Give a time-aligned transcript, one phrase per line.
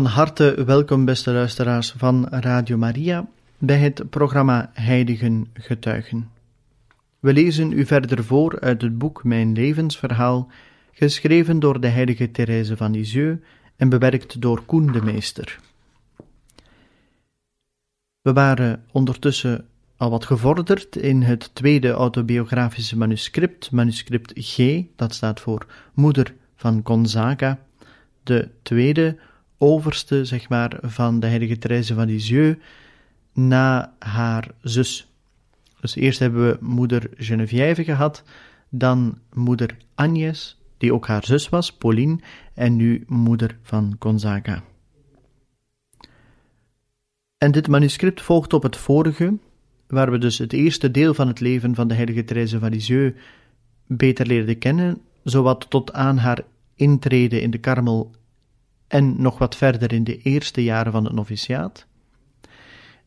[0.00, 3.28] Van harte welkom, beste luisteraars van Radio Maria,
[3.58, 6.30] bij het programma Heiligen Getuigen.
[7.18, 10.50] We lezen u verder voor uit het boek Mijn levensverhaal,
[10.92, 13.44] geschreven door de heilige Therese van Lisieux
[13.76, 15.58] en bewerkt door Koen de Meester.
[18.20, 25.40] We waren ondertussen al wat gevorderd in het tweede autobiografische manuscript, manuscript G, dat staat
[25.40, 27.58] voor Moeder van Gonzaga,
[28.22, 29.16] de tweede
[29.60, 32.58] overste, zeg maar, van de heilige Therese van Lisieux
[33.32, 35.12] na haar zus.
[35.80, 38.22] Dus eerst hebben we moeder Geneviève gehad,
[38.68, 42.18] dan moeder Agnes, die ook haar zus was, Pauline,
[42.54, 44.62] en nu moeder van Gonzaga.
[47.38, 49.38] En dit manuscript volgt op het vorige,
[49.86, 53.16] waar we dus het eerste deel van het leven van de heilige Therese van Lisieux
[53.86, 56.42] beter leerden kennen, zowat tot aan haar
[56.74, 58.10] intrede in de Karmel
[58.90, 61.86] en nog wat verder in de eerste jaren van het noviciaat.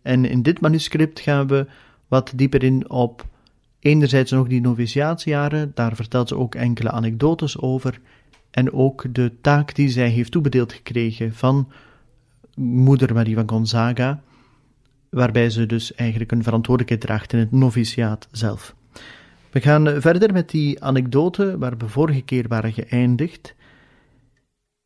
[0.01, 1.67] En in dit manuscript gaan we
[2.07, 3.25] wat dieper in op
[3.79, 7.99] enerzijds nog die noviciaatsjaren, daar vertelt ze ook enkele anekdotes over,
[8.51, 11.71] en ook de taak die zij heeft toebedeeld gekregen van
[12.55, 14.21] moeder Marie van Gonzaga,
[15.09, 18.75] waarbij ze dus eigenlijk een verantwoordelijkheid draagt in het noviciaat zelf.
[19.51, 23.55] We gaan verder met die anekdote waar we vorige keer waren geëindigd,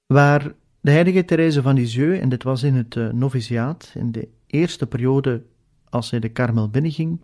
[0.06, 4.28] waar de heilige Therese van Lisieux, en dit was in het uh, noviciaat, in de
[4.48, 5.44] eerste periode
[5.90, 7.22] als zij de Karmel binnenging,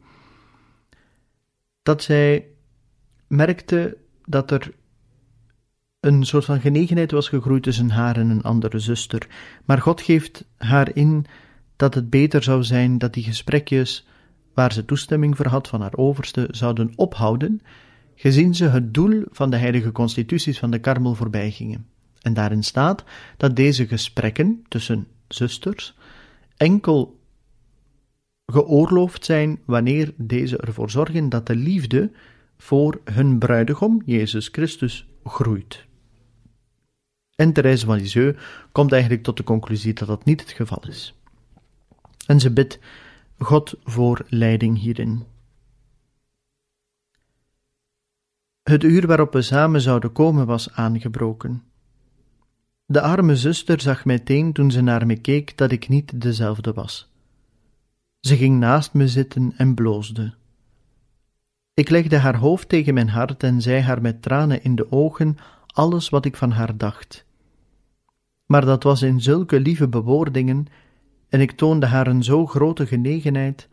[1.83, 2.47] dat zij
[3.27, 4.71] merkte dat er
[5.99, 9.27] een soort van genegenheid was gegroeid tussen haar en een andere zuster.
[9.65, 11.25] Maar God geeft haar in
[11.75, 14.07] dat het beter zou zijn dat die gesprekjes,
[14.53, 17.61] waar ze toestemming voor had van haar overste, zouden ophouden,
[18.15, 21.87] gezien ze het doel van de heilige constituties van de Karmel voorbij gingen.
[22.23, 23.03] En daarin staat
[23.37, 25.95] dat deze gesprekken tussen zusters
[26.57, 27.19] enkel
[28.45, 32.11] geoorloofd zijn wanneer deze ervoor zorgen dat de liefde
[32.57, 35.85] voor hun bruidegom, Jezus Christus, groeit.
[37.35, 38.39] En Therese van Lisieux
[38.71, 41.19] komt eigenlijk tot de conclusie dat dat niet het geval is.
[42.25, 42.79] En ze bidt
[43.37, 45.23] God voor leiding hierin.
[48.63, 51.63] Het uur waarop we samen zouden komen was aangebroken.
[52.85, 57.11] De arme zuster zag meteen toen ze naar me keek dat ik niet dezelfde was.
[58.19, 60.33] Ze ging naast me zitten en bloosde.
[61.73, 65.37] Ik legde haar hoofd tegen mijn hart en zei haar met tranen in de ogen
[65.65, 67.25] alles wat ik van haar dacht.
[68.45, 70.65] Maar dat was in zulke lieve bewoordingen,
[71.29, 73.69] en ik toonde haar een zo grote genegenheid,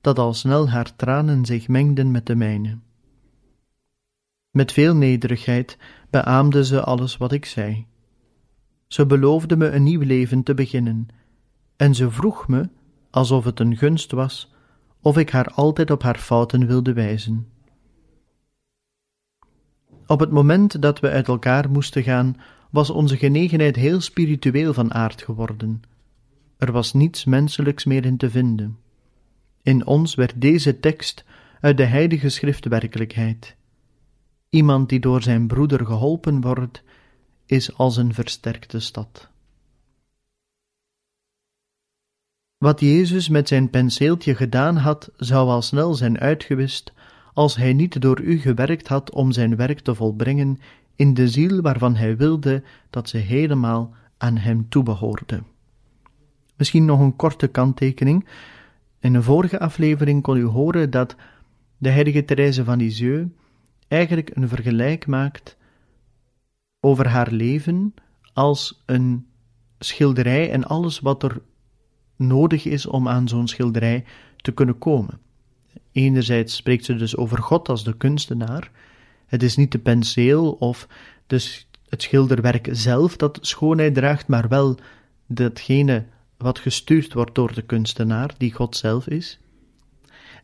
[0.00, 2.78] dat al snel haar tranen zich mengden met de mijne.
[4.50, 5.78] Met veel nederigheid
[6.10, 7.86] beaamde ze alles wat ik zei.
[8.86, 11.08] Ze beloofde me een nieuw leven te beginnen,
[11.76, 12.68] en ze vroeg me,
[13.10, 14.52] alsof het een gunst was,
[15.00, 17.46] of ik haar altijd op haar fouten wilde wijzen.
[20.06, 22.36] Op het moment dat we uit elkaar moesten gaan,
[22.70, 25.82] was onze genegenheid heel spiritueel van aard geworden.
[26.58, 28.78] Er was niets menselijks meer in te vinden.
[29.62, 31.24] In ons werd deze tekst
[31.60, 33.56] uit de Heilige Schrift werkelijkheid.
[34.48, 36.82] Iemand die door zijn broeder geholpen wordt,
[37.46, 39.28] is als een versterkte stad.
[42.58, 46.92] Wat Jezus met zijn penseeltje gedaan had, zou al snel zijn uitgewist
[47.32, 50.58] als hij niet door u gewerkt had om zijn werk te volbrengen
[50.96, 55.42] in de ziel waarvan hij wilde dat ze helemaal aan hem toebehoorde.
[56.56, 58.28] Misschien nog een korte kanttekening.
[59.00, 61.16] In een vorige aflevering kon u horen dat
[61.78, 63.30] de heilige Therese van Lisieux
[63.88, 65.56] eigenlijk een vergelijk maakt
[66.84, 67.94] over haar leven
[68.32, 69.26] als een
[69.78, 71.40] schilderij en alles wat er
[72.16, 74.04] nodig is om aan zo'n schilderij
[74.36, 75.20] te kunnen komen.
[75.92, 78.70] Enerzijds spreekt ze dus over God als de kunstenaar.
[79.26, 80.88] Het is niet de penseel of
[81.26, 84.78] dus het schilderwerk zelf dat schoonheid draagt, maar wel
[85.26, 86.04] datgene
[86.36, 89.38] wat gestuurd wordt door de kunstenaar, die God zelf is.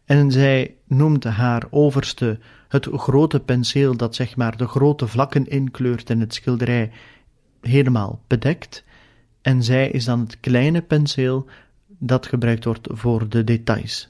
[0.05, 2.39] en zij noemt haar overste
[2.71, 6.91] het grote penseel dat zeg maar de grote vlakken inkleurt en het schilderij
[7.61, 8.85] helemaal bedekt,
[9.43, 11.47] en zij is dan het kleine penseel
[11.87, 14.09] dat gebruikt wordt voor de details.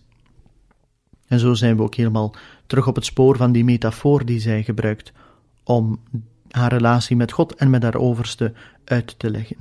[1.26, 2.34] En zo zijn we ook helemaal
[2.66, 5.12] terug op het spoor van die metafoor die zij gebruikt
[5.64, 6.00] om
[6.50, 8.52] haar relatie met God en met haar overste
[8.84, 9.56] uit te leggen.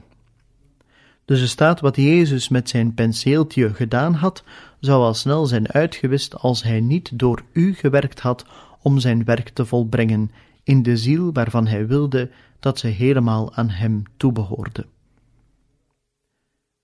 [1.25, 4.44] Dus er staat wat Jezus met zijn penseeltje gedaan had,
[4.80, 8.46] zou al snel zijn uitgewist als hij niet door u gewerkt had
[8.81, 10.31] om zijn werk te volbrengen
[10.63, 12.29] in de ziel waarvan hij wilde
[12.59, 14.85] dat ze helemaal aan hem toebehoorde.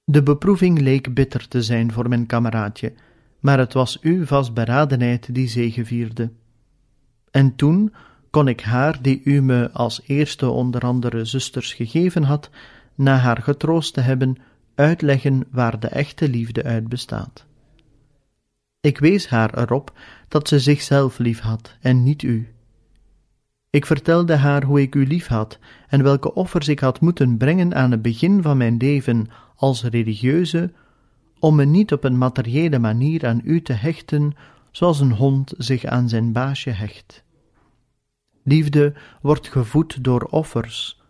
[0.04, 2.94] De beproeving leek bitter te zijn voor mijn kameraadje,
[3.40, 6.32] maar het was uw vastberadenheid die zegevierde.
[7.32, 7.94] En toen
[8.30, 12.50] kon ik haar, die u me als eerste onder andere zusters gegeven had,
[12.96, 14.36] na haar getroost te hebben,
[14.76, 17.46] uitleggen waar de echte liefde uit bestaat.
[18.86, 19.94] Ik wees haar erop
[20.28, 22.54] dat ze zichzelf lief had en niet u.
[23.70, 27.76] Ik vertelde haar hoe ik u lief had en welke offers ik had moeten brengen
[27.76, 30.74] aan het begin van mijn leven als religieuze,
[31.40, 34.34] om me niet op een materiële manier aan u te hechten,
[34.72, 37.24] zoals een hond zich aan zijn baasje hecht.
[38.44, 41.02] Liefde wordt gevoed door offers.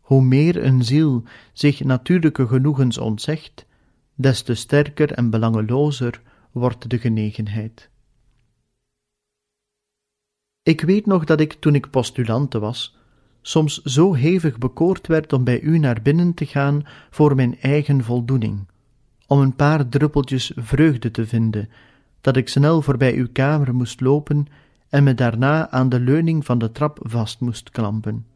[0.00, 1.22] Hoe meer een ziel
[1.52, 3.66] zich natuurlijke genoegens ontzegt,
[4.14, 6.22] des te sterker en belangelozer
[6.54, 7.90] wordt de genegenheid.
[10.62, 12.96] Ik weet nog dat ik, toen ik postulante was,
[13.42, 18.04] soms zo hevig bekoord werd om bij u naar binnen te gaan voor mijn eigen
[18.04, 18.66] voldoening,
[19.26, 21.68] om een paar druppeltjes vreugde te vinden,
[22.20, 24.46] dat ik snel voorbij uw kamer moest lopen
[24.88, 28.26] en me daarna aan de leuning van de trap vast moest klampen.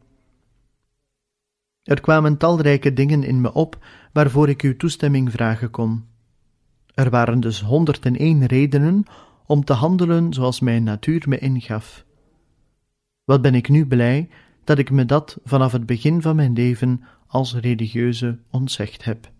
[1.83, 6.07] Er kwamen talrijke dingen in me op waarvoor ik uw toestemming vragen kon.
[6.99, 9.03] Er waren dus honderd en één redenen
[9.45, 12.05] om te handelen zoals mijn natuur me ingaf.
[13.23, 14.29] Wat ben ik nu blij
[14.63, 19.31] dat ik me dat vanaf het begin van mijn leven als religieuze ontzegd heb.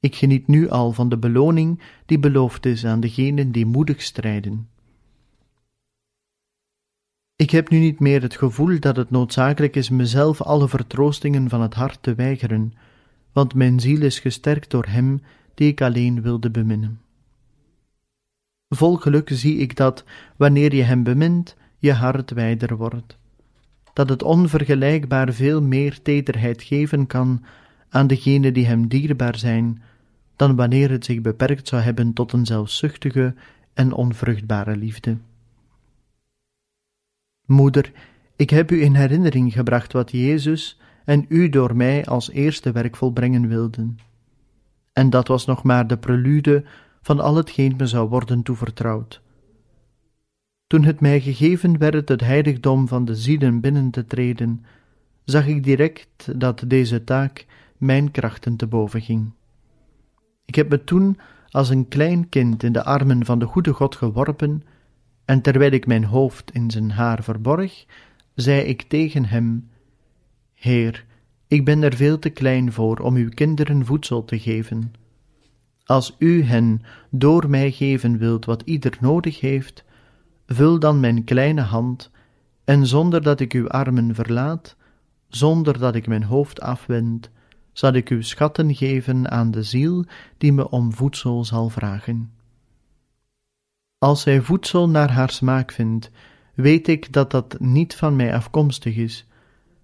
[0.00, 4.68] Ik geniet nu al van de beloning die beloofd is aan degenen die moedig strijden.
[7.36, 11.60] Ik heb nu niet meer het gevoel dat het noodzakelijk is mezelf alle vertroostingen van
[11.60, 12.72] het hart te weigeren,
[13.32, 15.20] want mijn ziel is gesterkt door Hem
[15.58, 17.00] die ik alleen wilde beminnen.
[18.68, 20.04] Vol geluk zie ik dat,
[20.36, 23.18] wanneer je Hem bemint, je hart wijder wordt,
[23.92, 27.44] dat het onvergelijkbaar veel meer tederheid geven kan
[27.88, 29.82] aan degenen die Hem dierbaar zijn,
[30.36, 33.34] dan wanneer het zich beperkt zou hebben tot een zelfzuchtige
[33.74, 35.16] en onvruchtbare liefde.
[37.46, 37.92] Moeder,
[38.36, 42.96] ik heb u in herinnering gebracht wat Jezus en u door mij als eerste werk
[42.96, 43.98] volbrengen wilden.
[44.98, 46.64] En dat was nog maar de prelude
[47.02, 49.22] van al hetgeen me zou worden toevertrouwd.
[50.66, 54.64] Toen het mij gegeven werd het heiligdom van de zielen binnen te treden,
[55.24, 57.46] zag ik direct dat deze taak
[57.76, 59.30] mijn krachten te boven ging.
[60.44, 61.18] Ik heb me toen
[61.48, 64.62] als een klein kind in de armen van de goede God geworpen
[65.24, 67.84] en terwijl ik mijn hoofd in zijn haar verborg,
[68.34, 69.68] zei ik tegen hem:
[70.54, 71.06] Heer,
[71.48, 74.92] ik ben er veel te klein voor om uw kinderen voedsel te geven.
[75.84, 79.84] Als u hen door mij geven wilt wat ieder nodig heeft,
[80.46, 82.10] vul dan mijn kleine hand,
[82.64, 84.76] en zonder dat ik uw armen verlaat,
[85.28, 87.30] zonder dat ik mijn hoofd afwend,
[87.72, 90.04] zal ik uw schatten geven aan de ziel
[90.38, 92.32] die me om voedsel zal vragen.
[93.98, 96.10] Als zij voedsel naar haar smaak vindt,
[96.54, 99.26] weet ik dat dat niet van mij afkomstig is,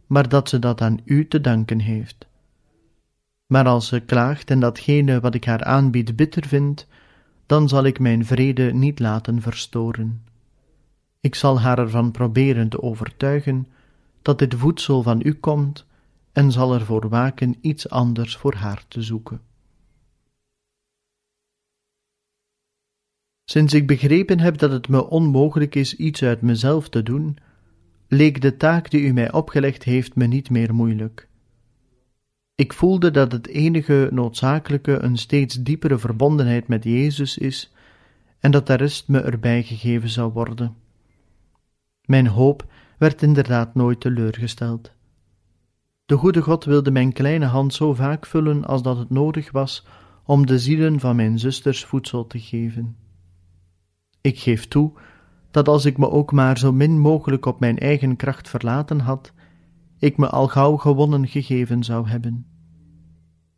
[0.07, 2.27] maar dat ze dat aan u te danken heeft.
[3.47, 6.87] Maar als ze klaagt en datgene wat ik haar aanbied bitter vindt,
[7.47, 10.23] dan zal ik mijn vrede niet laten verstoren.
[11.21, 13.67] Ik zal haar ervan proberen te overtuigen
[14.23, 15.87] dat dit voedsel van u komt
[16.33, 19.41] en zal ervoor waken iets anders voor haar te zoeken.
[23.45, 27.39] Sinds ik begrepen heb dat het me onmogelijk is iets uit mezelf te doen,
[28.15, 31.29] leek de taak die u mij opgelegd heeft me niet meer moeilijk.
[32.55, 37.73] Ik voelde dat het enige noodzakelijke een steeds diepere verbondenheid met Jezus is
[38.39, 40.77] en dat de rest me erbij gegeven zou worden.
[42.05, 42.67] Mijn hoop
[42.99, 44.93] werd inderdaad nooit teleurgesteld.
[46.07, 49.87] De goede God wilde mijn kleine hand zo vaak vullen als dat het nodig was
[50.25, 52.97] om de zielen van mijn zusters voedsel te geven.
[54.21, 54.93] Ik geef toe
[55.55, 59.33] dat als ik me ook maar zo min mogelijk op mijn eigen kracht verlaten had,
[59.99, 62.47] ik me al gauw gewonnen gegeven zou hebben.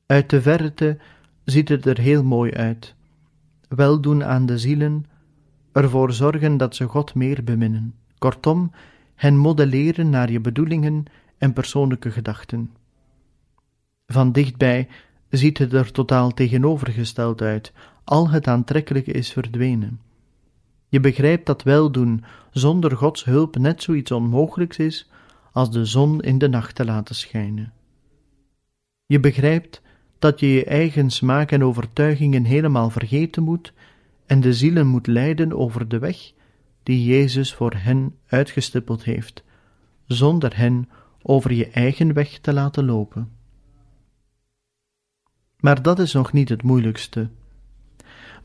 [0.07, 0.99] Uit de verte
[1.45, 2.95] ziet het er heel mooi uit,
[3.69, 5.05] weldoen aan de zielen,
[5.73, 7.95] ervoor zorgen dat ze God meer beminnen.
[8.19, 8.71] Kortom,
[9.15, 11.05] hen modelleren naar je bedoelingen
[11.38, 12.71] en persoonlijke gedachten.
[14.07, 14.88] Van dichtbij
[15.29, 17.73] ziet het er totaal tegenovergesteld uit,
[18.05, 20.00] al het aantrekkelijke is verdwenen.
[20.88, 25.11] Je begrijpt dat weldoen zonder Gods hulp net zoiets onmogelijks is
[25.52, 27.73] als de zon in de nacht te laten schijnen.
[29.07, 29.83] Je begrijpt
[30.19, 33.73] dat je je eigen smaak en overtuigingen helemaal vergeten moet
[34.26, 36.33] en de zielen moet leiden over de weg
[36.83, 39.45] die Jezus voor hen uitgestippeld heeft,
[40.05, 40.88] zonder hen
[41.23, 43.31] over je eigen weg te laten lopen.
[45.57, 47.31] Maar dat is nog niet het moeilijkste.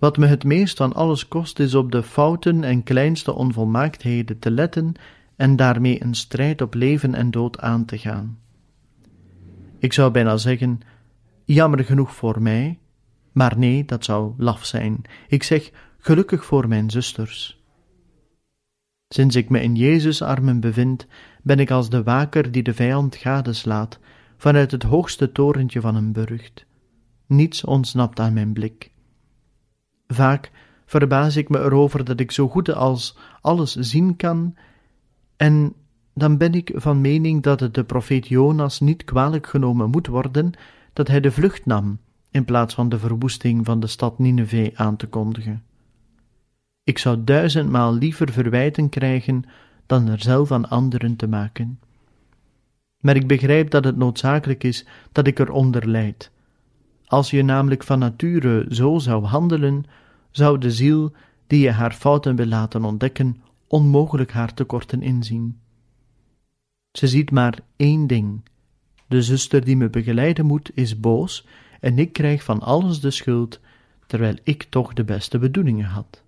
[0.02, 4.52] Wat me het meest van alles kost, is op de fouten en kleinste onvolmaaktheden te
[4.52, 4.94] letten
[5.36, 8.40] en daarmee een strijd op leven en dood aan te gaan.
[9.80, 10.80] Ik zou bijna zeggen:
[11.46, 12.80] jammer genoeg voor mij,
[13.32, 15.02] maar nee, dat zou laf zijn.
[15.28, 17.64] Ik zeg gelukkig voor mijn zusters.
[19.08, 21.08] Sinds ik me in Jezus' armen bevind,
[21.44, 24.00] ben ik als de waker die de vijand gadeslaat,
[24.38, 26.66] vanuit het hoogste torentje van een burcht.
[27.26, 28.91] Niets ontsnapt aan mijn blik.
[30.14, 30.52] Vaak
[30.86, 34.56] verbaas ik me erover dat ik zo goed als alles zien kan,
[35.38, 35.74] en
[36.14, 40.52] dan ben ik van mening dat het de profeet Jonas niet kwalijk genomen moet worden
[40.94, 42.00] dat hij de vlucht nam,
[42.32, 45.64] in plaats van de verwoesting van de stad Nineveh aan te kondigen.
[46.84, 49.44] Ik zou duizendmaal liever verwijten krijgen
[49.86, 51.80] dan er zelf aan anderen te maken.
[53.00, 56.31] Maar ik begrijp dat het noodzakelijk is dat ik eronder lijd.
[57.12, 59.86] Als je namelijk van nature zo zou handelen,
[60.30, 61.12] zou de ziel,
[61.48, 65.60] die je haar fouten wil laten ontdekken, onmogelijk haar tekorten inzien.
[66.92, 68.42] Ze ziet maar één ding:
[69.08, 71.48] de zuster die me begeleiden moet is boos
[71.80, 73.60] en ik krijg van alles de schuld,
[74.08, 76.24] terwijl ik toch de beste bedoelingen had.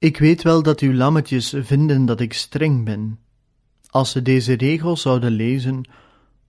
[0.00, 3.18] Ik weet wel dat uw lammetjes vinden dat ik streng ben.
[3.90, 5.88] Als ze deze regels zouden lezen,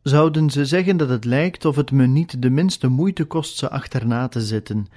[0.03, 3.69] zouden ze zeggen dat het lijkt of het me niet de minste moeite kost ze
[3.69, 4.87] achterna te zitten,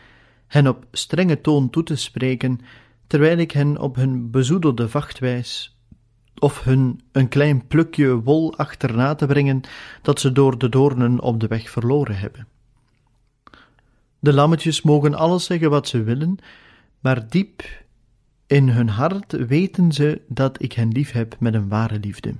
[0.47, 2.61] hen op strenge toon toe te spreken,
[3.07, 5.77] terwijl ik hen op hun bezoedelde vacht wijs,
[6.39, 9.61] of hun een klein plukje wol achterna te brengen
[10.03, 12.47] dat ze door de doornen op de weg verloren hebben.
[14.19, 16.39] De lammetjes mogen alles zeggen wat ze willen,
[17.01, 17.63] maar diep
[18.53, 22.35] in hun hart weten ze dat ik hen lief heb met een ware liefde.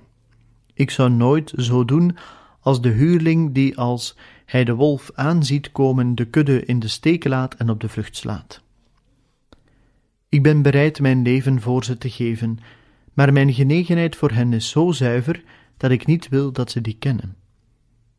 [0.75, 2.17] Ik zou nooit zo doen
[2.61, 7.25] als de huurling die als hij de wolf aanziet komen de kudde in de steek
[7.25, 8.63] laat en op de vlucht slaat.
[10.29, 12.59] Ik ben bereid mijn leven voor ze te geven,
[13.13, 15.43] maar mijn genegenheid voor hen is zo zuiver
[15.77, 17.37] dat ik niet wil dat ze die kennen.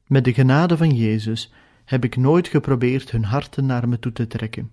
[0.07, 1.53] Met de genade van Jezus
[1.85, 4.71] heb ik nooit geprobeerd hun harten naar me toe te trekken.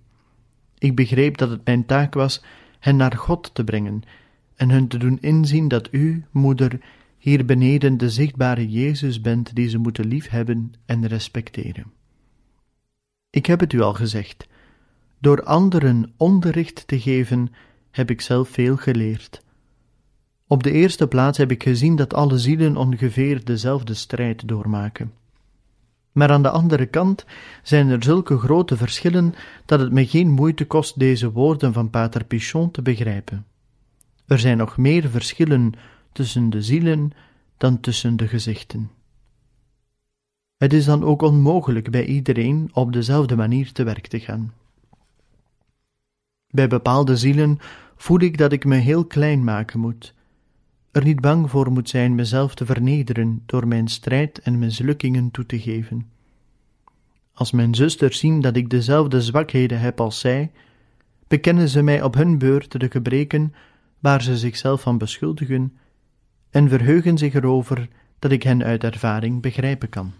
[0.77, 2.41] Ik begreep dat het mijn taak was
[2.81, 4.03] hen naar God te brengen
[4.55, 6.79] en hun te doen inzien dat u, moeder,
[7.17, 11.91] hier beneden de zichtbare Jezus bent die ze moeten liefhebben en respecteren.
[13.29, 14.47] Ik heb het u al gezegd,
[15.19, 17.51] door anderen onderricht te geven
[17.91, 19.41] heb ik zelf veel geleerd.
[20.47, 25.11] Op de eerste plaats heb ik gezien dat alle zielen ongeveer dezelfde strijd doormaken.
[26.11, 27.25] Maar aan de andere kant
[27.63, 29.33] zijn er zulke grote verschillen
[29.65, 33.45] dat het me geen moeite kost deze woorden van Pater Pichon te begrijpen.
[34.27, 35.73] Er zijn nog meer verschillen
[36.11, 37.11] tussen de zielen
[37.57, 38.91] dan tussen de gezichten.
[40.57, 44.53] Het is dan ook onmogelijk bij iedereen op dezelfde manier te werk te gaan.
[46.47, 47.59] Bij bepaalde zielen
[47.95, 50.13] voel ik dat ik me heel klein maken moet,
[50.91, 55.45] er niet bang voor moet zijn mezelf te vernederen door mijn strijd en mislukkingen toe
[55.45, 56.09] te geven.
[57.33, 60.51] Als mijn zusters zien dat ik dezelfde zwakheden heb als zij,
[61.27, 63.53] bekennen ze mij op hun beurt de gebreken
[63.99, 65.77] waar ze zichzelf van beschuldigen
[66.49, 67.87] en verheugen zich erover
[68.19, 70.11] dat ik hen uit ervaring begrijpen kan.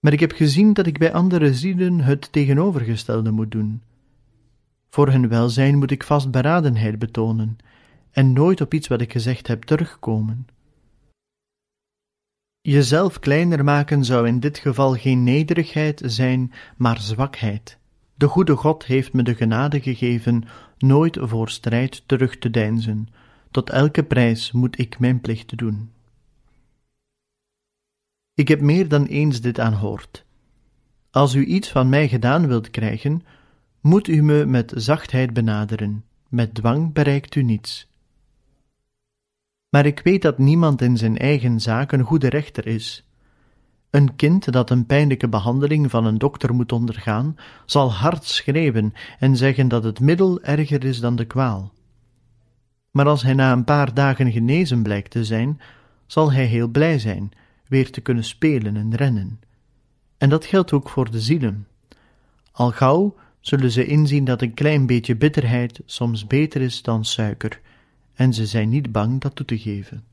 [0.00, 3.82] Maar ik heb gezien dat ik bij andere zielen het tegenovergestelde moet doen.
[4.88, 7.58] Voor hun welzijn moet ik vastberadenheid betonen
[8.12, 10.46] en nooit op iets wat ik gezegd heb terugkomen.
[12.60, 17.78] Jezelf kleiner maken zou in dit geval geen nederigheid zijn, maar zwakheid.
[18.14, 20.44] De goede God heeft me de genade gegeven
[20.78, 23.08] nooit voor strijd terug te deinzen.
[23.50, 25.90] Tot elke prijs moet ik mijn plicht doen.
[28.34, 30.24] Ik heb meer dan eens dit aanhoord.
[31.10, 33.22] Als u iets van mij gedaan wilt krijgen,
[33.80, 36.04] moet u me met zachtheid benaderen.
[36.28, 37.89] Met dwang bereikt u niets.
[39.70, 43.04] Maar ik weet dat niemand in zijn eigen zaak een goede rechter is.
[43.90, 49.36] Een kind dat een pijnlijke behandeling van een dokter moet ondergaan, zal hard schreeuwen en
[49.36, 51.72] zeggen dat het middel erger is dan de kwaal.
[52.90, 55.60] Maar als hij na een paar dagen genezen blijkt te zijn,
[56.06, 57.30] zal hij heel blij zijn
[57.68, 59.40] weer te kunnen spelen en rennen.
[60.18, 61.66] En dat geldt ook voor de zielen.
[62.52, 67.60] Al gauw zullen ze inzien dat een klein beetje bitterheid soms beter is dan suiker,
[68.20, 70.04] en ze zijn niet bang dat toe te geven.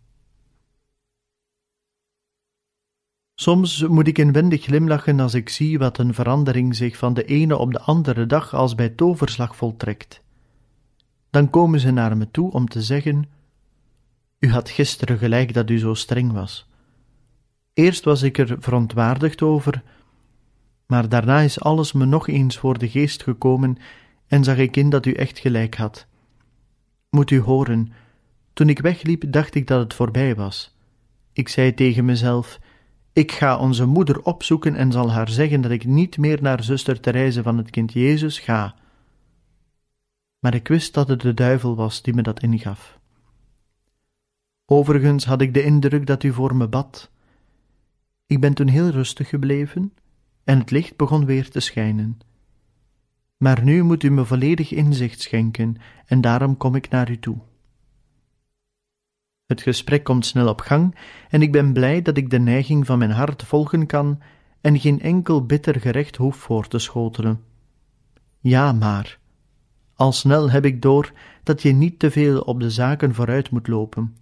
[3.36, 7.58] Soms moet ik inwendig glimlachen als ik zie wat een verandering zich van de ene
[7.58, 10.22] op de andere dag als bij toverslag voltrekt.
[11.30, 13.30] Dan komen ze naar me toe om te zeggen:
[14.39, 16.70] U had gisteren gelijk dat u zo streng was.
[17.74, 19.84] Eerst was ik er verontwaardigd over,
[20.86, 23.78] maar daarna is alles me nog eens voor de geest gekomen
[24.28, 26.08] en zag ik in dat u echt gelijk had.
[27.10, 27.91] Moet u horen,
[28.54, 30.76] toen ik wegliep, dacht ik dat het voorbij was.
[31.34, 32.60] Ik zei tegen mezelf:
[33.13, 37.00] Ik ga onze moeder opzoeken en zal haar zeggen dat ik niet meer naar zuster
[37.00, 38.76] Therese van het kind Jezus ga.
[40.39, 43.00] Maar ik wist dat het de duivel was die me dat ingaf.
[44.65, 47.12] Overigens had ik de indruk dat u voor me bad.
[48.26, 49.93] Ik ben toen heel rustig gebleven
[50.43, 52.20] en het licht begon weer te schijnen.
[53.38, 57.38] Maar nu moet u me volledig inzicht schenken en daarom kom ik naar u toe.
[59.45, 60.95] Het gesprek komt snel op gang
[61.30, 64.21] en ik ben blij dat ik de neiging van mijn hart volgen kan
[64.62, 67.43] en geen enkel bitter gerecht hoef voor te schotelen.
[68.39, 69.19] Ja, maar
[69.95, 71.12] al snel heb ik door
[71.43, 74.15] dat je niet te veel op de zaken vooruit moet lopen.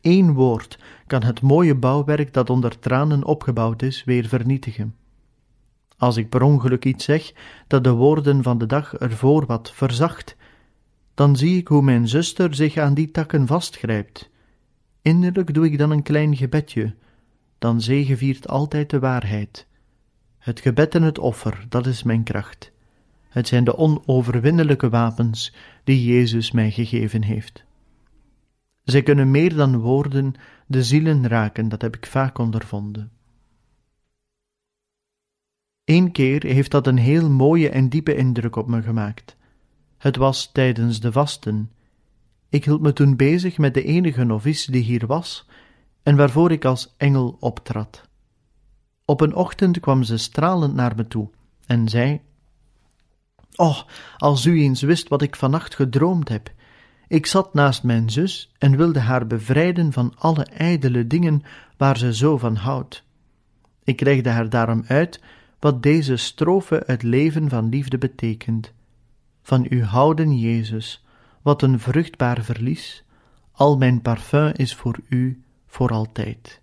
[0.00, 4.94] Eén woord kan het mooie bouwwerk dat onder tranen opgebouwd is weer vernietigen.
[5.96, 7.32] Als ik per ongeluk iets zeg
[7.66, 10.36] dat de woorden van de dag ervoor wat verzacht,
[11.14, 14.30] dan zie ik hoe mijn zuster zich aan die takken vastgrijpt.
[15.02, 16.94] Innerlijk doe ik dan een klein gebedje,
[17.58, 19.66] dan zegeviert altijd de waarheid.
[20.38, 22.72] Het gebed en het offer, dat is mijn kracht.
[23.28, 25.54] Het zijn de onoverwinnelijke wapens
[25.84, 27.64] die Jezus mij gegeven heeft.
[28.84, 30.34] Zij kunnen meer dan woorden
[30.66, 33.10] de zielen raken, dat heb ik vaak ondervonden.
[35.86, 39.36] Eén keer heeft dat een heel mooie en diepe indruk op me gemaakt.
[39.98, 41.70] Het was tijdens de vasten.
[42.48, 45.48] Ik hield me toen bezig met de enige novice die hier was
[46.02, 48.08] en waarvoor ik als engel optrad.
[49.04, 51.28] Op een ochtend kwam ze stralend naar me toe
[51.66, 52.20] en zei:
[53.56, 53.82] Oh,
[54.16, 56.52] als u eens wist wat ik vannacht gedroomd heb.
[57.08, 61.42] Ik zat naast mijn zus en wilde haar bevrijden van alle ijdele dingen
[61.76, 63.04] waar ze zo van houdt.
[63.84, 65.20] Ik legde haar daarom uit
[65.58, 68.72] wat deze strofe het leven van liefde betekent.
[69.42, 71.04] Van u houden, Jezus,
[71.42, 73.04] wat een vruchtbaar verlies,
[73.52, 76.60] al mijn parfum is voor u voor altijd.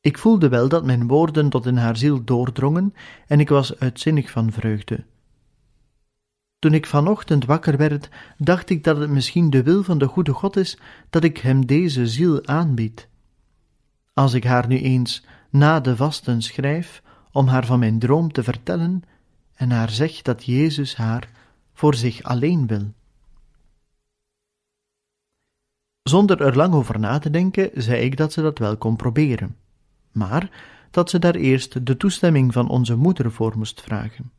[0.00, 2.94] Ik voelde wel dat mijn woorden tot in haar ziel doordrongen
[3.26, 5.04] en ik was uitzinnig van vreugde.
[6.58, 10.32] Toen ik vanochtend wakker werd, dacht ik dat het misschien de wil van de goede
[10.32, 10.78] God is
[11.10, 13.08] dat ik hem deze ziel aanbied.
[14.12, 18.42] Als ik haar nu eens na de vasten schrijf om haar van mijn droom te
[18.42, 19.02] vertellen
[19.54, 21.30] en haar zeg dat Jezus haar
[21.72, 22.92] voor zich alleen wil.
[26.02, 29.56] Zonder er lang over na te denken, zei ik dat ze dat wel kon proberen,
[30.12, 30.50] maar
[30.90, 34.32] dat ze daar eerst de toestemming van onze moeder voor moest vragen.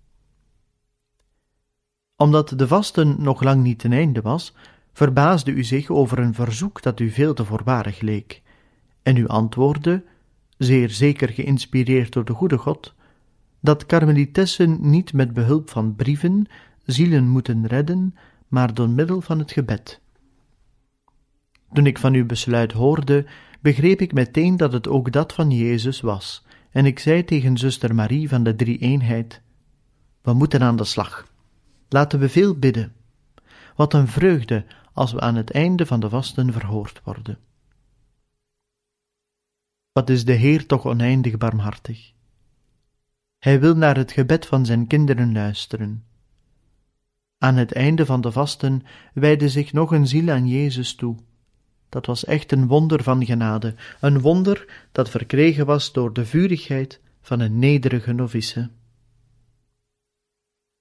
[2.16, 4.54] Omdat de vasten nog lang niet ten einde was,
[4.94, 8.42] verbaasde u zich over een verzoek dat u veel te voorbarig leek,
[9.04, 10.04] en u antwoordde
[10.58, 12.94] zeer zeker geïnspireerd door de goede God,
[13.60, 16.48] dat karmelitessen niet met behulp van brieven
[16.86, 18.16] zielen moeten redden,
[18.48, 20.02] maar door middel van het gebed.
[21.74, 23.26] Toen ik van uw besluit hoorde,
[23.62, 27.96] begreep ik meteen dat het ook dat van Jezus was, en ik zei tegen zuster
[27.96, 29.42] Marie van de Drie-eenheid:
[30.22, 31.28] We moeten aan de slag.
[31.90, 32.94] Laten we veel bidden.
[33.76, 37.38] Wat een vreugde als we aan het einde van de vasten verhoord worden.
[39.96, 42.12] Wat is de Heer toch oneindig barmhartig?
[43.40, 46.06] Hij wil naar het gebed van zijn kinderen luisteren.
[47.38, 51.16] Aan het einde van de vasten wijde zich nog een ziel aan Jezus toe.
[51.90, 57.02] Dat was echt een wonder van genade, een wonder dat verkregen was door de vurigheid
[57.22, 58.70] van een nederige novice.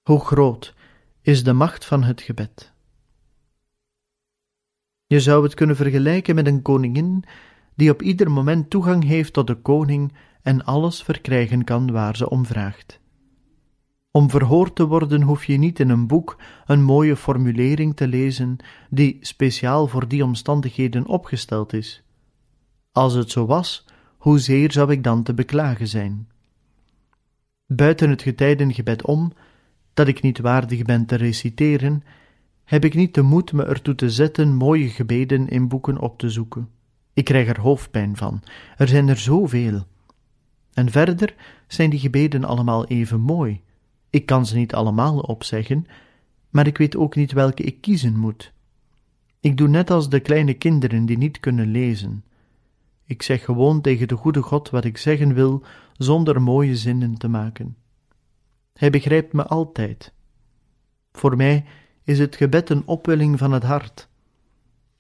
[0.02, 0.74] Hoe groot
[1.20, 2.72] is de macht van het gebed?
[5.06, 7.24] Je zou het kunnen vergelijken met een koningin
[7.76, 12.30] die op ieder moment toegang heeft tot de koning en alles verkrijgen kan waar ze
[12.30, 13.00] om vraagt.
[14.10, 18.56] Om verhoord te worden hoef je niet in een boek een mooie formulering te lezen
[18.90, 22.02] die speciaal voor die omstandigheden opgesteld is.
[22.92, 23.84] Als het zo was,
[24.16, 26.28] hoezeer zou ik dan te beklagen zijn?
[27.66, 29.32] Buiten het getijdengebed om,
[29.94, 32.02] dat ik niet waardig ben te reciteren,
[32.64, 36.30] heb ik niet de moed me ertoe te zetten mooie gebeden in boeken op te
[36.30, 36.68] zoeken.
[37.14, 38.42] Ik krijg er hoofdpijn van.
[38.76, 39.86] Er zijn er zoveel.
[40.72, 41.34] En verder
[41.66, 43.60] zijn die gebeden allemaal even mooi.
[44.10, 45.86] Ik kan ze niet allemaal opzeggen,
[46.50, 48.52] maar ik weet ook niet welke ik kiezen moet.
[49.40, 52.24] Ik doe net als de kleine kinderen die niet kunnen lezen.
[53.04, 55.62] Ik zeg gewoon tegen de goede God wat ik zeggen wil,
[55.96, 57.76] zonder mooie zinnen te maken.
[58.72, 60.12] Hij begrijpt me altijd.
[61.12, 61.64] Voor mij
[62.02, 64.08] is het gebed een opwelling van het hart,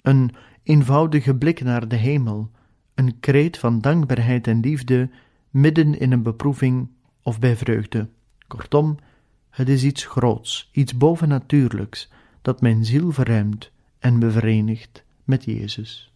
[0.02, 2.50] een eenvoudige blik naar de hemel,
[2.94, 5.10] een kreet van dankbaarheid en liefde
[5.50, 6.88] midden in een beproeving
[7.22, 8.08] of bij vreugde.
[8.46, 8.96] Kortom,
[9.50, 12.10] het is iets groots, iets bovennatuurlijks,
[12.42, 16.12] dat mijn ziel verruimt en me verenigt met Jezus.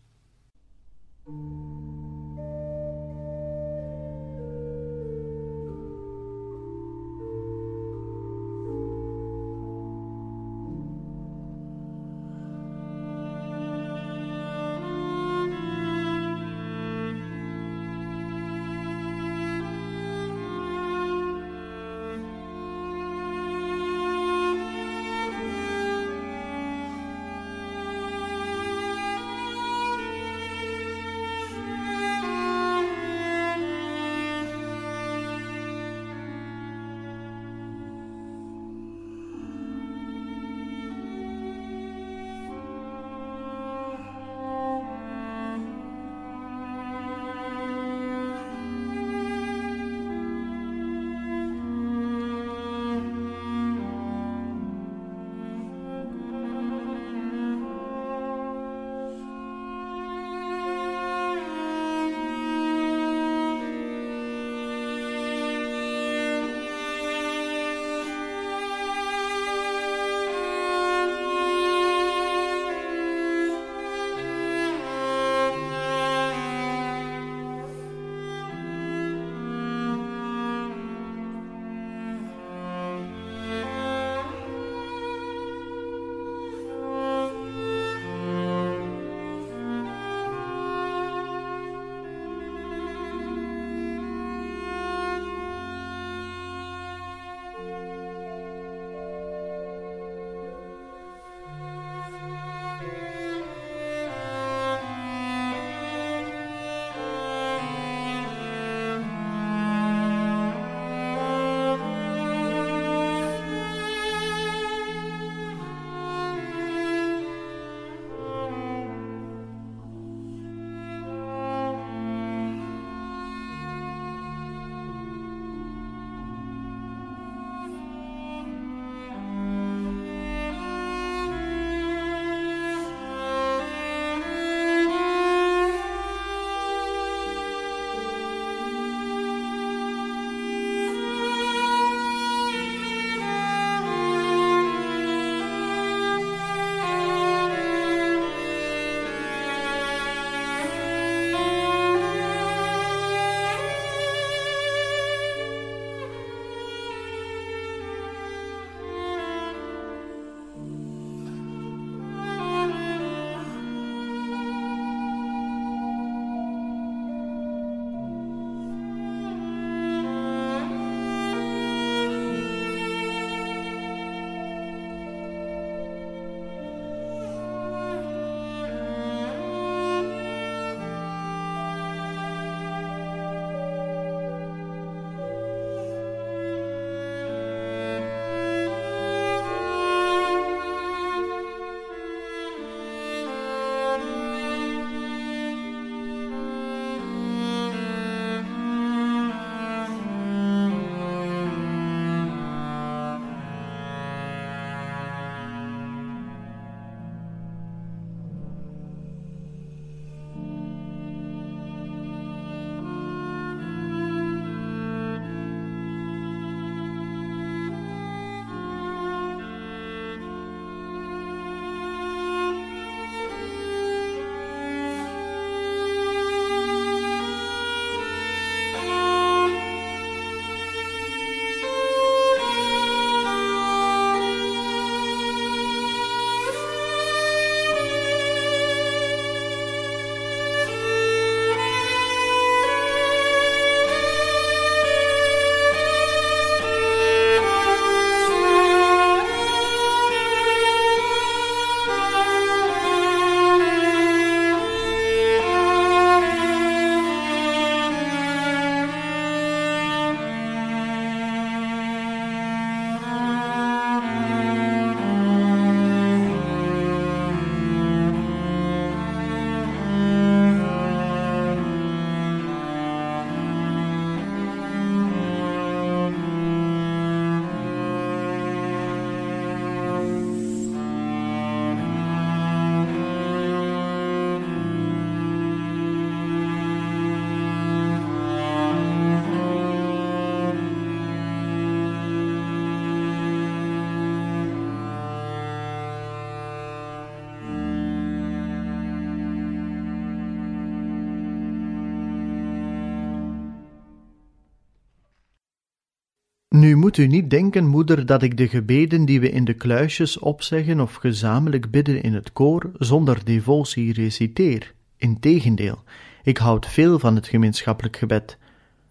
[306.88, 310.80] Moet u niet denken, moeder, dat ik de gebeden die we in de kluisjes opzeggen
[310.80, 314.74] of gezamenlijk bidden in het koor zonder devotie reciteer.
[314.96, 315.82] Integendeel,
[316.22, 318.38] ik houd veel van het gemeenschappelijk gebed,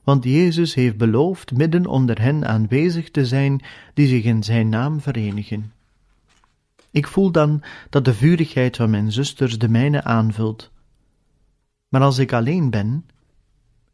[0.03, 3.62] want Jezus heeft beloofd midden onder hen aanwezig te zijn
[3.93, 5.71] die zich in zijn naam verenigen.
[6.91, 10.71] Ik voel dan dat de vurigheid van mijn zusters de mijne aanvult.
[11.89, 13.05] Maar als ik alleen ben,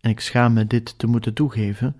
[0.01, 1.95] en ik schaam me dit te moeten toegeven,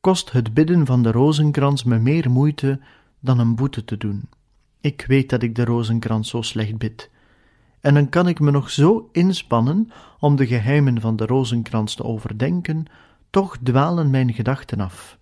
[0.00, 2.80] kost het bidden van de rozenkrans me meer moeite
[3.20, 4.28] dan een boete te doen.
[4.80, 7.10] Ik weet dat ik de rozenkrans zo slecht bid.
[7.80, 12.04] En dan kan ik me nog zo inspannen om de geheimen van de rozenkrans te
[12.04, 12.84] overdenken,
[13.30, 15.18] toch dwalen mijn gedachten af.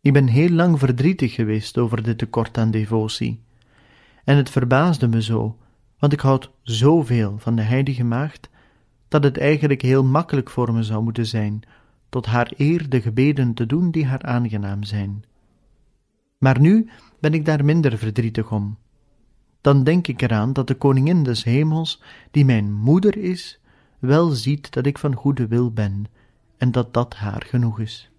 [0.00, 3.42] Ik ben heel lang verdrietig geweest over dit tekort aan devotie.
[4.24, 5.56] En het verbaasde me zo,
[5.98, 8.50] want ik houd zoveel van de heilige maagd,
[9.08, 11.62] dat het eigenlijk heel makkelijk voor me zou moeten zijn
[12.14, 15.24] tot haar eer de gebeden te doen die haar aangenaam zijn.
[16.38, 16.88] Maar nu
[17.20, 18.76] ben ik daar minder verdrietig om.
[19.60, 23.60] Dan denk ik eraan dat de koningin des hemels, die mijn moeder is,
[23.98, 26.06] wel ziet dat ik van goede wil ben
[26.56, 28.10] en dat dat haar genoeg is.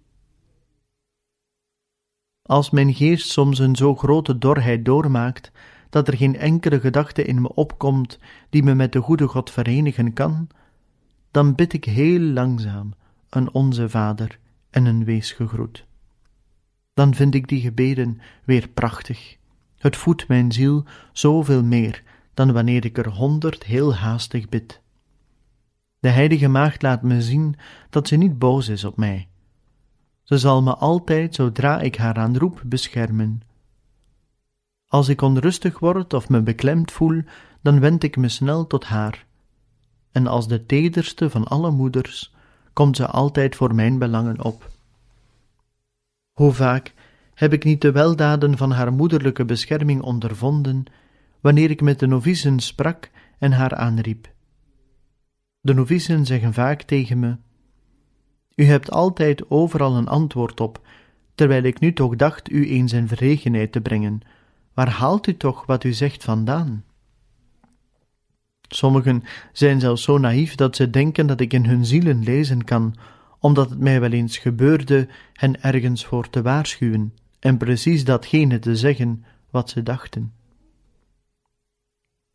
[2.42, 5.52] Als mijn geest soms een zo grote dorheid doormaakt,
[5.90, 8.18] dat er geen enkele gedachte in me opkomt
[8.50, 10.48] die me met de goede God verenigen kan,
[11.30, 12.94] dan bid ik heel langzaam
[13.30, 14.38] een Onze Vader
[14.70, 15.86] en een Wees gegroet.
[16.94, 19.36] Dan vind ik die gebeden weer prachtig.
[19.78, 22.02] Het voedt mijn ziel zoveel meer
[22.34, 24.80] dan wanneer ik er honderd heel haastig bid.
[25.98, 27.56] De heilige maagd laat me zien
[27.90, 29.28] dat ze niet boos is op mij.
[30.22, 33.42] Ze zal me altijd, zodra ik haar aanroep, beschermen.
[34.86, 37.22] Als ik onrustig word of me beklemd voel,
[37.62, 39.26] dan wend ik me snel tot haar.
[40.12, 42.34] En als de tederste van alle moeders
[42.76, 44.70] komt ze altijd voor mijn belangen op.
[46.32, 46.94] Hoe vaak
[47.34, 50.84] heb ik niet de weldaden van haar moederlijke bescherming ondervonden,
[51.40, 54.32] wanneer ik met de novicen sprak en haar aanriep.
[55.60, 57.36] De novicen zeggen vaak tegen me:
[58.54, 60.86] U hebt altijd overal een antwoord op,
[61.34, 64.20] terwijl ik nu toch dacht u eens in verregenheid te brengen.
[64.74, 66.84] Waar haalt u toch wat u zegt vandaan?
[68.68, 72.94] Sommigen zijn zelfs zo naïef dat ze denken dat ik in hun zielen lezen kan,
[73.38, 78.76] omdat het mij wel eens gebeurde hen ergens voor te waarschuwen en precies datgene te
[78.76, 80.32] zeggen wat ze dachten.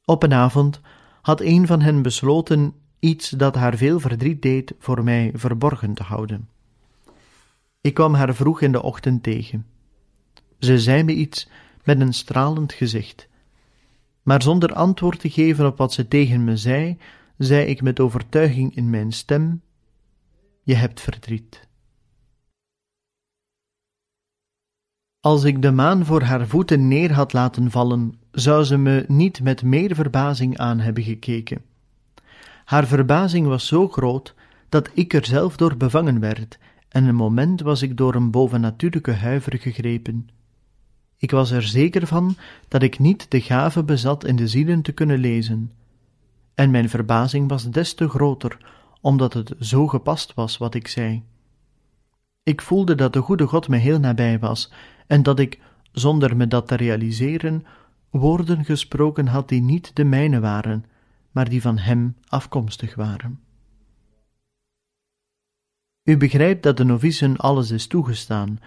[0.05, 0.81] Op een avond
[1.21, 6.03] had een van hen besloten iets dat haar veel verdriet deed voor mij verborgen te
[6.03, 6.49] houden.
[7.81, 9.65] Ik kwam haar vroeg in de ochtend tegen.
[10.59, 11.49] Ze zei me iets
[11.83, 13.29] met een stralend gezicht
[14.23, 16.97] maar zonder antwoord te geven op wat ze tegen me zei,
[17.37, 19.61] zei ik met overtuiging in mijn stem:
[20.63, 21.69] Je hebt verdriet.
[25.19, 29.41] Als ik de maan voor haar voeten neer had laten vallen, zou ze me niet
[29.41, 31.61] met meer verbazing aan hebben gekeken.
[32.65, 34.35] Haar verbazing was zo groot
[34.69, 39.13] dat ik er zelf door bevangen werd, en een moment was ik door een bovennatuurlijke
[39.13, 40.29] huiver gegrepen.
[41.21, 42.35] Ik was er zeker van
[42.67, 45.71] dat ik niet de gave bezat in de zielen te kunnen lezen.
[46.55, 48.57] En mijn verbazing was des te groter,
[49.01, 51.23] omdat het zo gepast was wat ik zei.
[52.43, 54.71] Ik voelde dat de goede God me heel nabij was
[55.07, 55.59] en dat ik,
[55.91, 57.65] zonder me dat te realiseren,
[58.09, 60.85] woorden gesproken had die niet de mijne waren,
[61.31, 63.39] maar die van Hem afkomstig waren.
[66.03, 68.59] U begrijpt dat de novicen alles is toegestaan,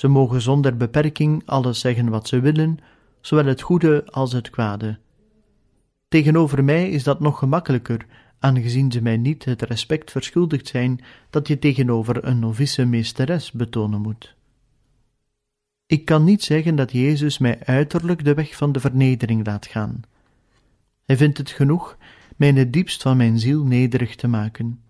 [0.00, 2.78] ze mogen zonder beperking alles zeggen wat ze willen,
[3.20, 4.98] zowel het goede als het kwade.
[6.08, 8.06] Tegenover mij is dat nog gemakkelijker,
[8.38, 14.00] aangezien ze mij niet het respect verschuldigd zijn dat je tegenover een novice meesteres betonen
[14.00, 14.34] moet.
[15.86, 20.00] Ik kan niet zeggen dat Jezus mij uiterlijk de weg van de vernedering laat gaan.
[21.04, 21.96] Hij vindt het genoeg
[22.36, 24.80] mij in het diepst van mijn ziel nederig te maken.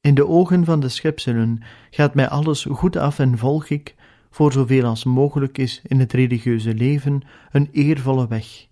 [0.00, 3.94] In de ogen van de schepselen gaat mij alles goed af en volg ik,
[4.30, 8.66] voor zoveel als mogelijk is in het religieuze leven, een eervolle weg.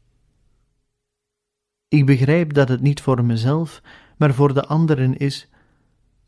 [1.88, 3.82] Ik begrijp dat het niet voor mezelf,
[4.16, 5.48] maar voor de anderen is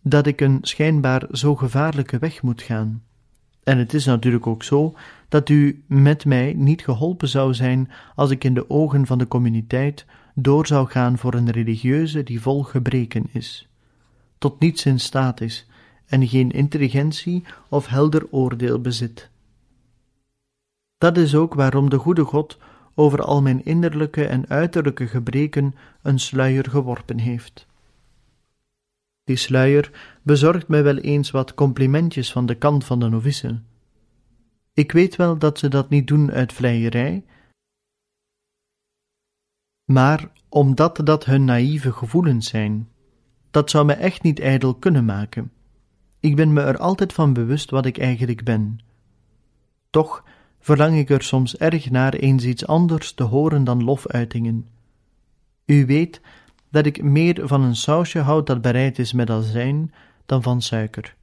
[0.02, 3.02] dat ik een schijnbaar zo gevaarlijke weg moet gaan.
[3.62, 4.94] En het is natuurlijk ook zo
[5.28, 9.28] dat u met mij niet geholpen zou zijn als ik in de ogen van de
[9.28, 13.69] communiteit door zou gaan voor een religieuze die vol gebreken is
[14.40, 15.66] tot niets in staat is
[16.06, 19.30] en geen intelligentie of helder oordeel bezit.
[20.98, 22.58] Dat is ook waarom de goede God
[22.94, 27.66] over al mijn innerlijke en uiterlijke gebreken een sluier geworpen heeft.
[29.24, 33.60] Die sluier bezorgt mij wel eens wat complimentjes van de kant van de novice.
[34.72, 37.24] Ik weet wel dat ze dat niet doen uit vleierij,
[39.84, 42.88] maar omdat dat hun naïeve gevoelens zijn.
[43.50, 45.52] Dat zou me echt niet ijdel kunnen maken.
[46.20, 48.80] Ik ben me er altijd van bewust wat ik eigenlijk ben.
[49.90, 50.24] Toch
[50.60, 54.66] verlang ik er soms erg naar eens iets anders te horen dan lofuitingen.
[55.66, 56.20] U weet
[56.70, 59.92] dat ik meer van een sausje houd dat bereid is met azijn
[60.26, 61.16] dan van suiker.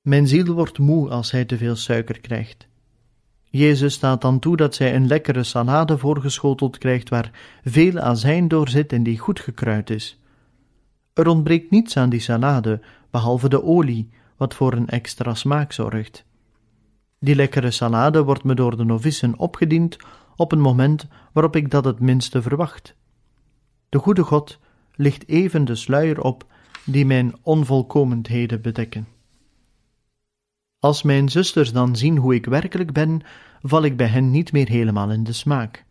[0.00, 2.68] Mijn ziel wordt moe als hij te veel suiker krijgt.
[3.44, 8.68] Jezus staat dan toe dat zij een lekkere salade voorgeschoteld krijgt waar veel azijn door
[8.68, 10.19] zit en die goed gekruid is.
[11.12, 12.80] Er ontbreekt niets aan die salade,
[13.10, 16.24] behalve de olie, wat voor een extra smaak zorgt.
[17.18, 19.96] Die lekkere salade wordt me door de novissen opgediend
[20.36, 22.94] op een moment waarop ik dat het minste verwacht.
[23.88, 24.58] De goede God
[24.94, 26.46] licht even de sluier op
[26.84, 29.06] die mijn onvolkomenheden bedekken.
[30.78, 33.22] Als mijn zusters dan zien hoe ik werkelijk ben,
[33.62, 35.84] val ik bij hen niet meer helemaal in de smaak.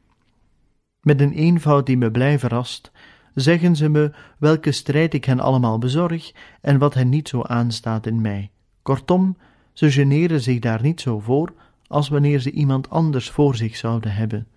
[1.01, 2.91] Met een eenvoud die me blij verrast,
[3.33, 8.05] zeggen ze me welke strijd ik hen allemaal bezorg en wat hen niet zo aanstaat
[8.05, 8.51] in mij.
[8.81, 9.37] Kortom,
[9.73, 11.53] ze generen zich daar niet zo voor
[11.87, 14.47] als wanneer ze iemand anders voor zich zouden hebben,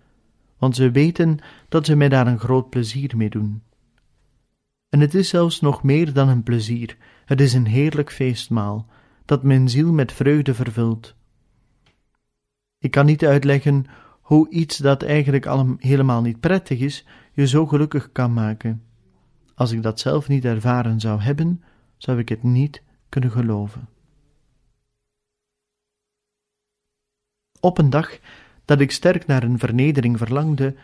[0.59, 3.63] want ze weten dat ze mij daar een groot plezier mee doen.
[4.89, 8.87] En het is zelfs nog meer dan een plezier, het is een heerlijk feestmaal,
[9.25, 11.15] dat mijn ziel met vreugde vervult.
[12.79, 13.85] Ik kan niet uitleggen
[14.21, 18.83] hoe iets dat eigenlijk al helemaal niet prettig is, je zo gelukkig kan maken.
[19.55, 21.63] Als ik dat zelf niet ervaren zou hebben,
[21.97, 23.89] zou ik het niet kunnen geloven.
[27.61, 28.19] Op een dag
[28.65, 30.75] dat ik sterk naar een vernedering verlangde,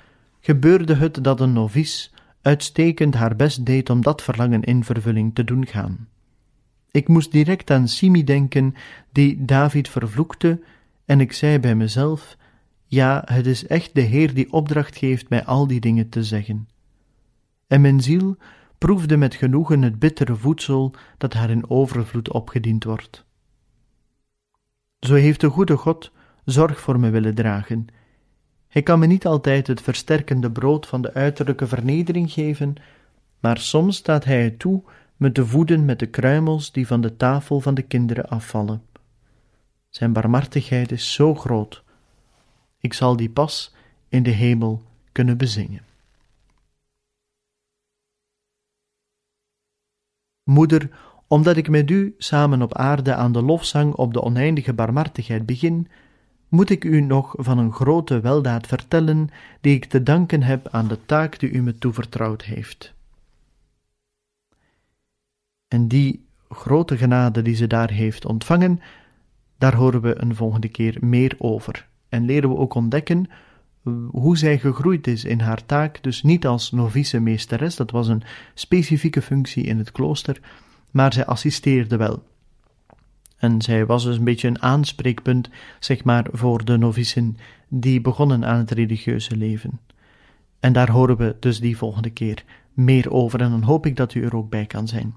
[0.40, 2.10] gebeurde het dat een novice
[2.42, 6.08] uitstekend haar best deed om dat verlangen in vervulling te doen gaan.
[6.90, 8.74] Ik moest direct aan Simi denken,
[9.12, 10.60] die David vervloekte,
[11.04, 12.36] en ik zei bij mezelf:
[12.90, 16.68] Ja, het is echt de Heer die opdracht geeft mij al die dingen te zeggen.
[17.66, 18.36] En mijn ziel
[18.78, 23.24] proefde met genoegen het bittere voedsel dat haar in overvloed opgediend wordt.
[25.00, 26.12] Zo heeft de goede God
[26.44, 27.86] zorg voor me willen dragen.
[28.68, 32.74] Hij kan me niet altijd het versterkende brood van de uiterlijke vernedering geven,
[33.40, 34.82] maar soms staat hij het toe
[35.16, 38.82] me te voeden met de kruimels die van de tafel van de kinderen afvallen.
[39.88, 41.84] Zijn barmhartigheid is zo groot.
[42.80, 43.74] Ik zal die pas
[44.08, 45.82] in de hemel kunnen bezingen.
[50.42, 50.90] Moeder,
[51.26, 55.88] omdat ik met u samen op aarde aan de lofzang op de oneindige barmhartigheid begin,
[56.48, 59.28] moet ik u nog van een grote weldaad vertellen
[59.60, 62.94] die ik te danken heb aan de taak die u me toevertrouwd heeft.
[65.68, 68.80] En die grote genade die ze daar heeft ontvangen,
[69.58, 71.88] daar horen we een volgende keer meer over.
[72.08, 73.26] En leren we ook ontdekken
[73.84, 78.08] eh, hoe zij gegroeid is in haar taak, dus niet als novice meesteres, dat was
[78.08, 78.22] een
[78.54, 80.40] specifieke functie in het klooster,
[80.90, 82.22] maar zij assisteerde wel.
[83.36, 87.36] En zij was dus een beetje een aanspreekpunt, zeg maar, voor de novicen
[87.68, 89.80] die begonnen aan het religieuze leven.
[90.60, 94.14] En daar horen we dus die volgende keer meer over en dan hoop ik dat
[94.14, 95.14] u er ook bij kan zijn.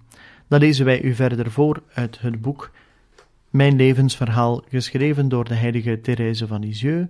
[0.47, 2.71] Dan lezen wij u verder voor uit het boek
[3.51, 7.09] Mijn levensverhaal, geschreven door de heilige Therese van Lisieux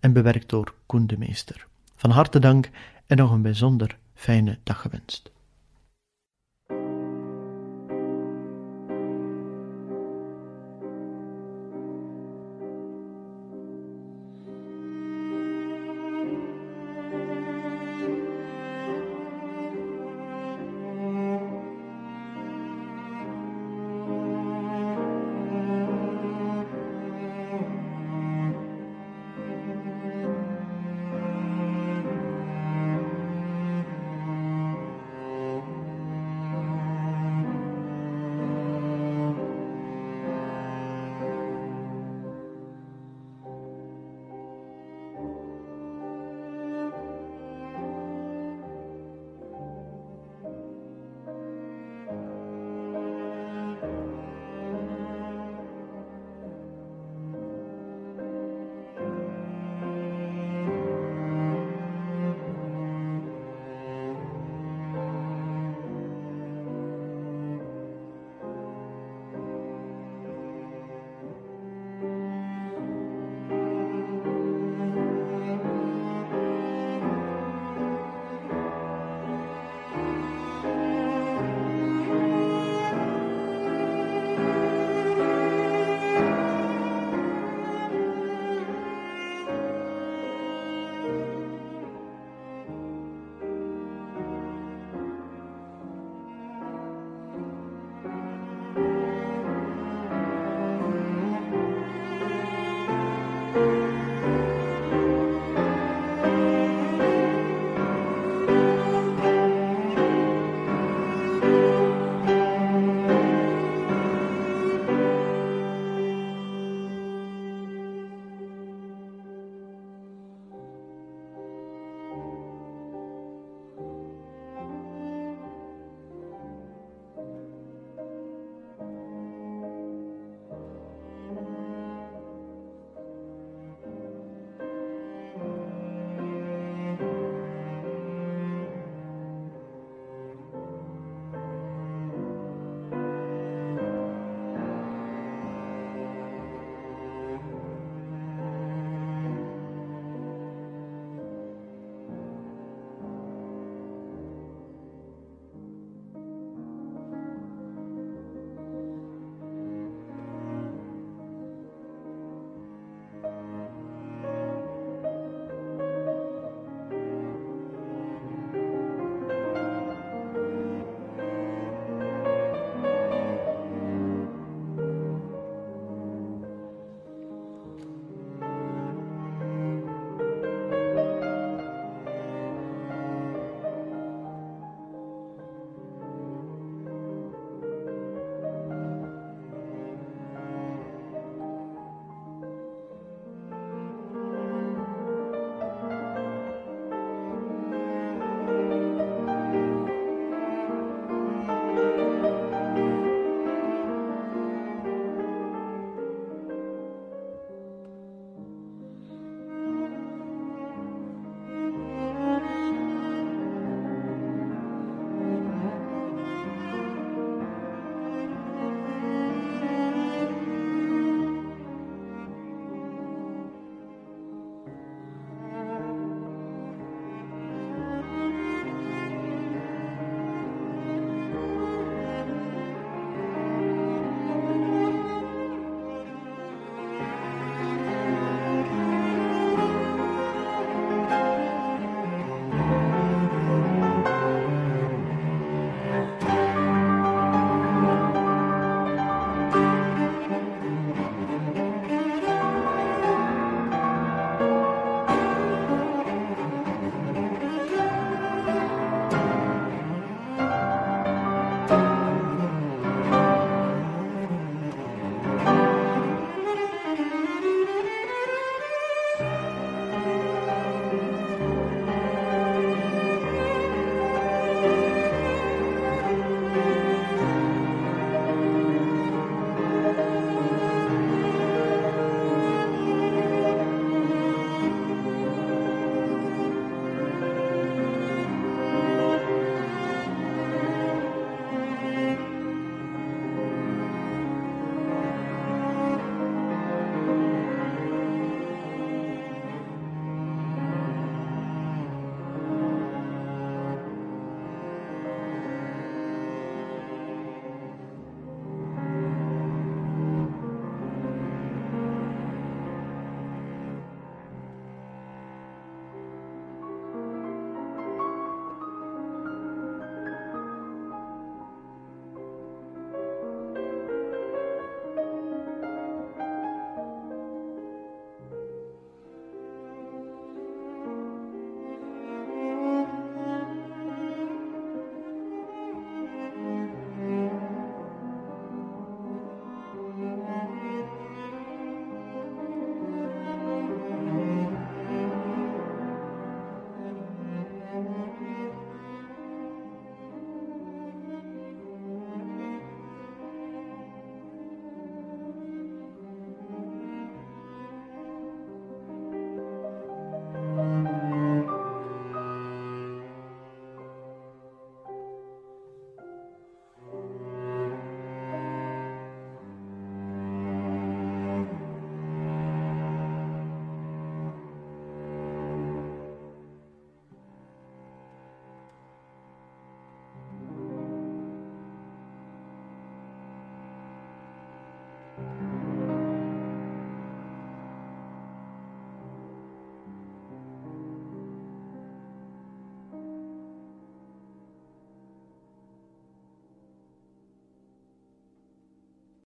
[0.00, 1.66] en bewerkt door Koen de Meester.
[1.96, 2.70] Van harte dank
[3.06, 5.32] en nog een bijzonder fijne dag gewenst.